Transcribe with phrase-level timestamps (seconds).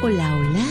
[0.00, 0.64] Hola, hola,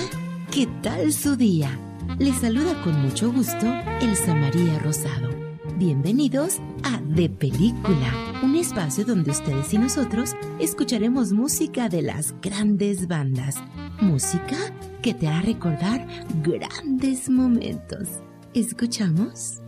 [0.51, 1.77] ¿qué tal su día?
[2.17, 3.65] Les saluda con mucho gusto
[3.99, 5.29] Elsa María Rosado.
[5.75, 13.09] Bienvenidos a De Película, un espacio donde ustedes y nosotros escucharemos música de las grandes
[13.09, 13.57] bandas.
[13.99, 14.55] Música
[15.01, 16.07] que te hará recordar
[16.41, 18.07] grandes momentos.
[18.53, 19.61] ¿Escuchamos?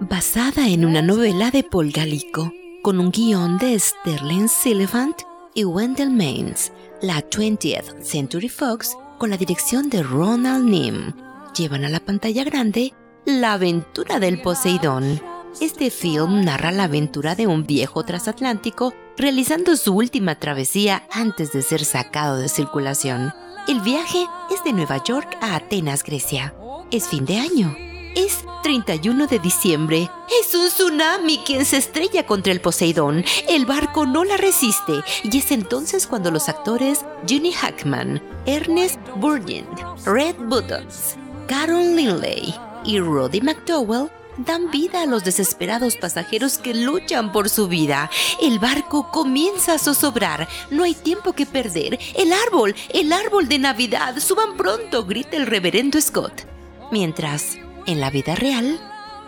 [0.00, 2.52] Basada en una novela de Paul Galico,
[2.82, 5.16] con un guion de Sterling Sylvant
[5.54, 6.72] y Wendell Maines.
[7.02, 11.12] La 20th Century Fox, con la dirección de Ronald Nim,
[11.56, 12.92] llevan a la pantalla grande
[13.24, 15.20] La aventura del Poseidón.
[15.60, 21.62] Este film narra la aventura de un viejo transatlántico realizando su última travesía antes de
[21.62, 23.32] ser sacado de circulación.
[23.66, 26.54] El viaje es de Nueva York a Atenas, Grecia.
[26.90, 27.87] Es fin de año
[28.18, 30.10] es 31 de diciembre.
[30.40, 33.24] Es un tsunami quien se estrella contra el Poseidón.
[33.48, 39.66] El barco no la resiste y es entonces cuando los actores Ginny Hackman, Ernest Burgin,
[40.04, 47.30] Red Buttons, Carol Linley y Roddy McDowell dan vida a los desesperados pasajeros que luchan
[47.30, 48.10] por su vida.
[48.42, 50.48] El barco comienza a zozobrar.
[50.70, 52.00] No hay tiempo que perder.
[52.16, 54.18] El árbol, el árbol de Navidad.
[54.18, 56.46] Suban pronto, grita el reverendo Scott.
[56.90, 58.78] Mientras, en la vida real,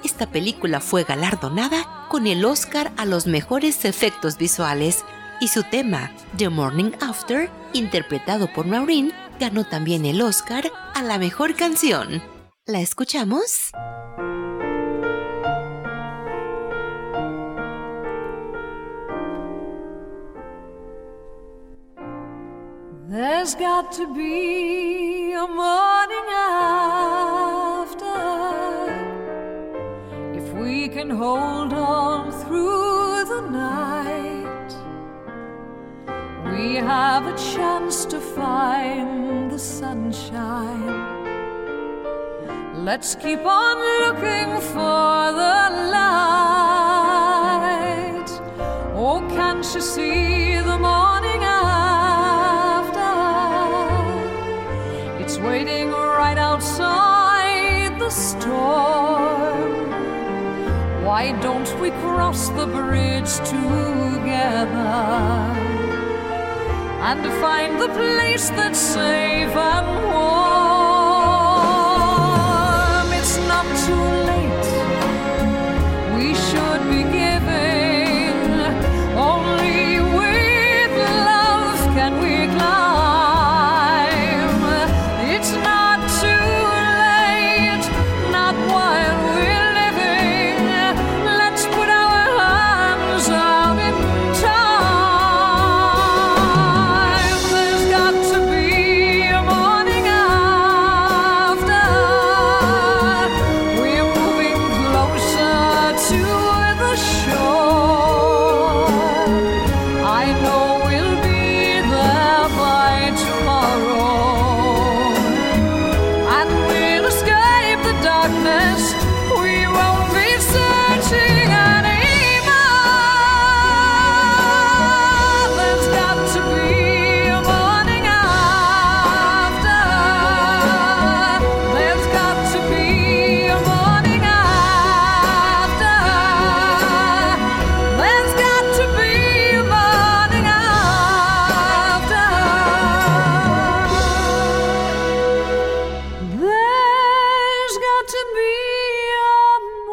[0.05, 5.05] esta película fue galardonada con el Oscar a los mejores efectos visuales
[5.41, 11.19] y su tema, The Morning After, interpretado por Maureen, ganó también el Oscar a la
[11.19, 12.22] mejor canción.
[12.66, 13.70] ¿La escuchamos?
[23.08, 26.28] There's got to be a morning
[31.01, 34.71] can hold on through the night.
[36.53, 40.84] We have a chance to find the sunshine.
[42.84, 44.30] Let's keep on looking
[61.20, 64.78] Why don't we cross the bridge together
[67.08, 70.30] and find the place that's safe and warm?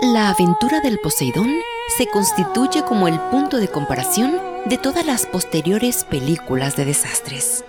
[0.02, 1.50] La aventura del Poseidón
[1.98, 7.66] se constituye como el punto de comparación de todas las posteriores películas de desastres.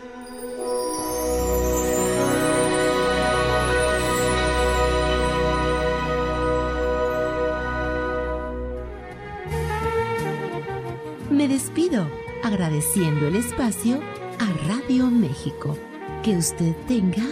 [11.31, 12.07] Me despido
[12.43, 14.01] agradeciendo el espacio
[14.39, 15.77] a Radio México.
[16.23, 17.25] Que usted tenga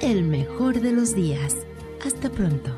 [0.00, 1.65] el mejor de los días.
[2.06, 2.70] Hasta pronto.